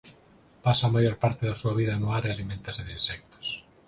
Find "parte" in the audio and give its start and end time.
1.23-1.43